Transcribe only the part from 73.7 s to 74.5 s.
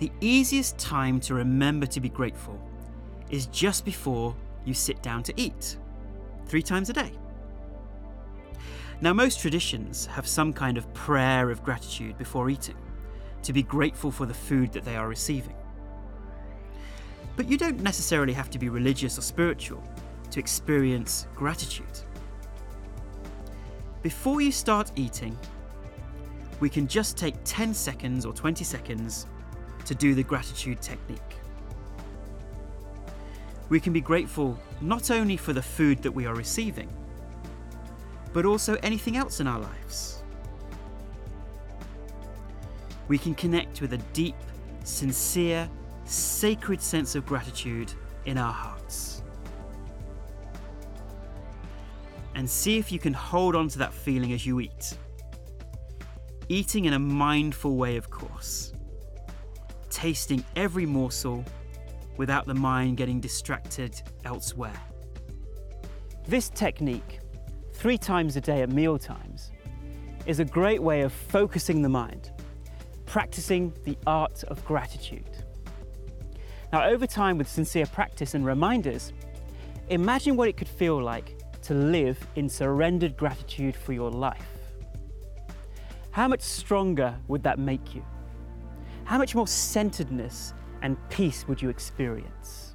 the art